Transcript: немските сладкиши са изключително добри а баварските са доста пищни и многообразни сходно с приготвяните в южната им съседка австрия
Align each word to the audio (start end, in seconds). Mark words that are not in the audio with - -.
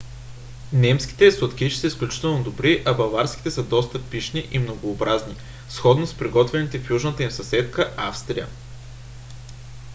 немските 0.83 1.27
сладкиши 1.33 1.77
са 1.81 1.87
изключително 1.87 2.41
добри 2.43 2.83
а 2.85 2.93
баварските 2.93 3.51
са 3.51 3.63
доста 3.63 4.03
пищни 4.03 4.47
и 4.51 4.59
многообразни 4.59 5.35
сходно 5.69 6.07
с 6.07 6.13
приготвяните 6.17 6.79
в 6.79 6.89
южната 6.89 7.23
им 7.23 7.31
съседка 7.31 7.93
австрия 7.97 8.47